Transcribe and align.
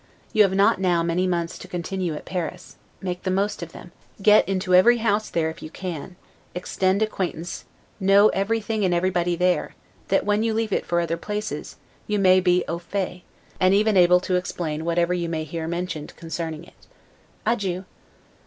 You 0.33 0.41
have 0.41 0.55
not 0.55 0.81
now 0.81 1.03
many 1.03 1.27
months 1.27 1.59
to 1.59 1.67
continue 1.67 2.15
at 2.15 2.25
Paris; 2.25 2.75
make 3.01 3.21
the 3.21 3.29
most 3.29 3.61
of 3.61 3.71
them; 3.71 3.91
get 4.19 4.49
into 4.49 4.73
every 4.73 4.97
house 4.97 5.29
there, 5.29 5.51
if 5.51 5.61
you 5.61 5.69
can; 5.69 6.15
extend 6.55 7.03
acquaintance, 7.03 7.65
know 7.99 8.29
everything 8.29 8.83
and 8.83 8.95
everybody 8.95 9.35
there; 9.35 9.75
that 10.07 10.25
when 10.25 10.41
you 10.41 10.55
leave 10.55 10.73
it 10.73 10.87
for 10.87 11.01
other 11.01 11.17
places, 11.17 11.75
you 12.07 12.17
may 12.17 12.39
be 12.39 12.63
'au 12.67 12.79
fait', 12.79 13.21
and 13.59 13.75
even 13.75 13.95
able 13.95 14.19
to 14.21 14.37
explain 14.37 14.85
whatever 14.85 15.13
you 15.13 15.29
may 15.29 15.43
hear 15.43 15.67
mentioned 15.67 16.15
concerning 16.15 16.63
it. 16.63 16.87
Adieu. 17.45 17.85